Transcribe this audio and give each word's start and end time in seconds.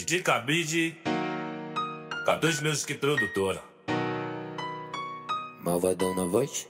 DJ 0.00 0.22
Cabide, 0.22 0.96
K2 2.26 2.66
Music 2.66 2.94
Produtora. 2.94 3.60
Malvadão 5.62 6.16
na 6.16 6.24
voz. 6.24 6.66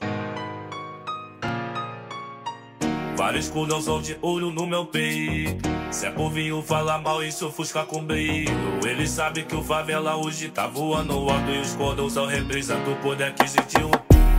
Vários 3.15 3.47
culhãozão 3.47 4.01
de 4.01 4.17
olho 4.21 4.51
no 4.51 4.67
meu 4.67 4.85
peito. 4.85 5.69
Se 5.91 6.07
é 6.07 6.11
povinho 6.11 6.61
fala 6.61 6.97
mal, 6.97 7.23
isso 7.23 7.47
ofusca 7.47 7.85
com 7.85 8.03
brilho. 8.03 8.51
Ele 8.85 9.07
sabe 9.07 9.43
que 9.43 9.55
o 9.55 9.63
favela 9.63 10.17
hoje 10.17 10.49
tá 10.49 10.67
voando 10.67 11.13
alto 11.13 11.51
e 11.51 11.61
os 11.61 11.73
cordões 11.75 12.11
são 12.11 12.25
representando 12.25 12.91
o 12.91 12.97
poder 12.97 13.29
aquisitivo. 13.29 13.91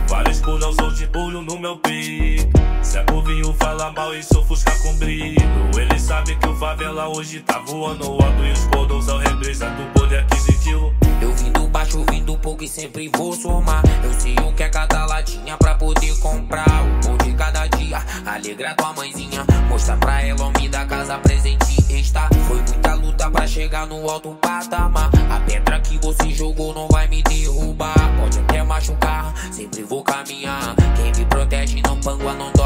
Vários 0.07 0.39
culhãozão 0.39 0.93
de 0.93 1.09
olho 1.17 1.41
no 1.41 1.57
meu 1.57 1.79
peito. 1.79 2.62
Se 2.93 2.99
é 2.99 3.03
povinho 3.05 3.51
fala 3.55 3.91
mal, 3.91 4.13
isso 4.13 4.37
ofusca 4.37 4.71
com 4.83 4.93
brilho. 4.97 5.41
Ele 5.75 5.99
sabe 5.99 6.35
que 6.35 6.47
o 6.47 6.55
favela 6.55 7.07
hoje 7.07 7.39
tá 7.39 7.57
voando 7.57 8.03
alto 8.03 8.43
e 8.43 8.51
os 8.51 8.67
cordões 8.67 9.05
são 9.05 9.17
representando 9.17 9.81
o 9.81 9.99
poder 9.99 10.19
aquisitivo. 10.19 10.93
Eu 11.19 11.33
vim 11.33 11.51
do 11.51 11.67
baixo, 11.69 12.05
vim 12.11 12.23
do 12.23 12.37
pouco 12.37 12.63
e 12.63 12.67
sempre 12.67 13.09
vou 13.17 13.33
somar. 13.33 13.81
Eu 14.03 14.13
sei 14.13 14.35
o 14.35 14.53
que 14.53 14.61
é 14.61 14.69
cada 14.69 15.07
latinha 15.07 15.57
pra 15.57 15.73
poder 15.73 16.15
comprar. 16.19 16.67
O 16.83 17.07
pão 17.07 17.17
de 17.17 17.33
cada 17.33 17.65
dia, 17.65 17.99
alegrar 18.27 18.75
tua 18.75 18.93
mãezinha. 18.93 19.43
Mostrar 19.67 19.97
pra 19.97 20.21
ela 20.21 20.43
o 20.43 20.47
homem 20.49 20.69
da 20.69 20.85
casa 20.85 21.17
presente 21.17 21.83
está. 21.89 22.29
Foi 22.47 22.57
muita 22.57 22.93
luta 22.93 23.31
pra 23.31 23.47
chegar 23.47 23.87
no 23.87 24.07
alto 24.07 24.37
patamar. 24.39 25.09
A 25.31 25.39
pedra 25.39 25.79
que 25.79 25.97
você 25.97 26.29
jogou 26.29 26.75
não 26.75 26.87
vai 26.89 27.07
me 27.07 27.23
derrubar. 27.23 27.95
Pode 28.19 28.37
até 28.37 28.61
machucar, 28.61 29.33
sempre 29.51 29.81
vou 29.81 30.03
caminhar. 30.03 30.75
Quem 30.95 31.11
me 31.11 31.25
protege 31.25 31.81
não 31.81 31.99
pangua, 31.99 32.33
não 32.33 32.51
dorme, 32.51 32.62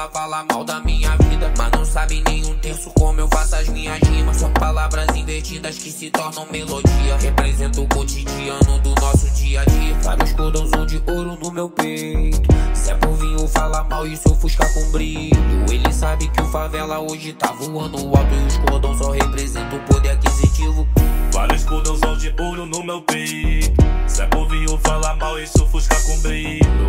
fala, 0.00 0.08
fala, 0.08 0.44
mal 0.50 0.64
da 0.64 0.80
minha 0.80 1.10
vida. 1.16 1.52
Mas 1.58 1.70
não 1.72 1.84
sabe 1.84 2.22
nem 2.26 2.46
um 2.46 2.56
terço 2.58 2.90
como 2.90 3.20
eu 3.20 3.28
faço 3.28 3.56
as 3.56 3.68
minhas 3.68 3.98
rimas. 3.98 4.36
São 4.38 4.50
palavras 4.52 5.14
invertidas 5.14 5.76
que 5.76 5.90
se 5.90 6.10
tornam 6.10 6.46
melodia. 6.50 7.16
Representa 7.20 7.80
o 7.80 7.88
cotidiano 7.88 8.78
do 8.78 8.94
nosso 9.00 9.28
dia 9.30 9.60
a 9.60 9.64
dia. 9.64 9.94
Vários 10.02 10.32
cordões 10.32 10.70
de 10.86 11.02
ouro 11.06 11.36
no 11.42 11.50
meu 11.50 11.68
peito. 11.68 12.48
Se 12.72 12.92
é 12.92 12.94
por 12.94 13.14
vinho, 13.16 13.46
fala 13.48 13.84
mal 13.84 14.06
e 14.06 14.16
se 14.16 14.28
ofusca 14.28 14.66
com 14.72 14.90
brilho. 14.92 15.66
Ele 15.70 15.92
sabe 15.92 16.28
que 16.28 16.40
o 16.40 16.46
favela 16.46 17.00
hoje 17.00 17.32
tá 17.34 17.52
voando 17.52 17.98
alto 17.98 18.34
e 18.34 18.46
os 18.46 18.56
cordões 18.58 18.98
só 18.98 19.10
representam 19.10 19.78
o 19.78 19.82
poder 19.82 20.10
aquisitivo. 20.10 20.86
Vários 21.32 21.64
cordãozão 21.64 22.16
de 22.16 22.34
ouro 22.38 22.64
no 22.66 22.82
meu 22.82 23.02
peito. 23.02 23.82
Se 24.06 24.22
é 24.22 24.26
povinho 24.26 24.78
fala 24.82 25.14
mal, 25.16 25.38
isso 25.38 25.62
ofusca 25.62 25.96
com 26.02 26.18
brilho. 26.20 26.79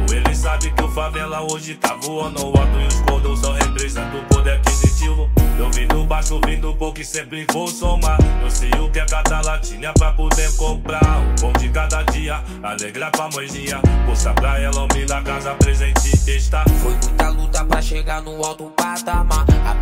Favela 0.92 1.42
hoje 1.42 1.76
tá 1.76 1.96
voando 1.96 2.46
alto 2.46 2.80
e 2.80 2.88
os 2.88 3.02
cordões 3.02 3.40
só 3.40 3.54
representam 3.54 4.20
o 4.20 4.26
poder 4.26 4.54
aquisitivo. 4.54 5.30
Eu 5.58 5.70
vim 5.72 5.88
do 5.88 6.04
baixo, 6.06 6.40
vim 6.46 6.60
do 6.60 6.76
pouco 6.76 7.00
e 7.00 7.06
sempre 7.06 7.46
vou 7.52 7.68
somar. 7.68 8.18
Eu 8.42 8.50
sei 8.50 8.72
o 8.72 8.90
que 8.92 9.00
é 9.00 9.06
cada 9.06 9.42
latinha 9.42 9.94
pra 9.94 10.12
poder 10.12 10.54
comprar. 10.58 11.20
O 11.22 11.42
pão 11.42 11.54
de 11.54 11.70
cada 11.70 12.04
dia, 12.04 12.44
alegrar 12.62 13.12
pra 13.12 13.30
mãezinha. 13.30 13.80
Mostrar 14.06 14.34
pra 14.34 14.60
ela 14.60 14.84
o 14.84 15.06
da 15.06 15.22
casa 15.22 15.54
presente 15.56 16.10
está. 16.30 16.66
Foi 16.82 16.92
muita 16.92 17.30
luta 17.30 17.66
pra 17.66 17.82
chegar 17.82 18.22
no 18.22 18.44
alto 18.44 18.66
patamar. 18.76 19.46
A 19.66 19.76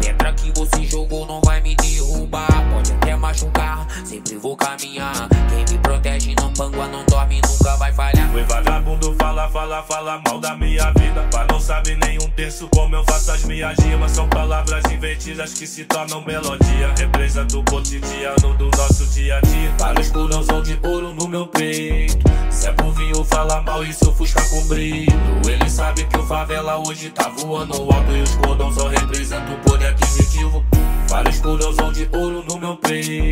Quem 5.50 5.66
me 5.72 5.81
protege 5.81 6.36
não 6.36 6.52
pangua, 6.52 6.86
não 6.88 7.05
dorme, 7.05 7.39
nunca 7.47 7.78
vai 7.78 7.94
falhar. 7.94 8.36
O 8.36 8.45
vagabundo 8.45 9.16
fala, 9.17 9.47
fala, 9.47 9.81
fala 9.83 10.22
mal 10.28 10.39
da 10.39 10.56
minha 10.58 10.91
vida. 10.91 11.25
Mas 11.33 11.47
não 11.50 11.59
sabe 11.59 11.95
nenhum 11.95 12.30
terço 12.31 12.67
como 12.75 12.95
eu 12.95 13.03
faço 13.06 13.31
as 13.31 13.45
minhas 13.45 13.80
rimas. 13.80 14.11
São 14.11 14.28
palavras 14.28 14.83
invertidas 14.91 15.53
que 15.53 15.66
se 15.66 15.86
tornam 15.86 16.22
melodia. 16.25 16.94
Representa 16.97 17.58
o 17.58 17.64
cotidiano 17.64 18.53
do 18.58 18.69
nosso 18.78 19.06
dia 19.08 19.38
a 19.38 19.41
dia. 19.41 19.73
Vários 19.80 20.11
culhãozão 20.11 20.61
de 20.61 20.78
ouro 20.83 21.13
no 21.13 21.30
meu 21.30 21.47
peito. 21.47 22.17
Se 22.50 22.67
é 22.67 22.73
por 22.73 22.91
vinho, 22.91 23.24
fala 23.24 23.62
mal 23.62 23.81
e 23.85 23.94
se 23.94 24.06
ofusca 24.06 24.41
com 24.50 24.68
brilho. 24.68 25.13
Ele 25.47 25.69
sabe 25.69 26.03
que 26.03 26.18
o 26.18 26.24
favela 26.28 26.78
hoje 26.78 27.09
tá 27.09 27.29
voando 27.29 27.74
alto 27.74 28.12
e 28.12 28.22
os 28.22 28.35
cordões 28.35 28.75
só 28.75 28.90
representam 28.90 29.53
o 29.56 29.59
poder 29.59 29.88
aquisitivo. 29.88 30.62
Vários 31.07 31.40
culhãozão 31.40 31.91
de 31.91 32.09
ouro 32.12 32.44
no 32.50 32.59
meu 32.59 32.75
peito. 32.75 33.28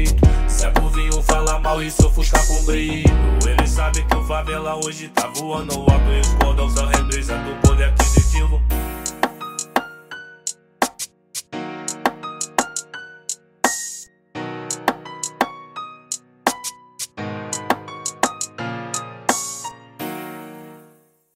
E 1.82 1.92
se 1.92 2.06
ofusca 2.06 2.40
com 2.48 2.64
brilho. 2.66 3.10
Ele 3.46 3.68
sabe 3.68 4.04
que 4.04 4.16
o 4.16 4.24
favela 4.26 4.76
hoje 4.76 5.10
tá 5.10 5.28
voando 5.28 5.74
alto 5.80 6.12
e 6.12 6.46
o. 6.46 6.67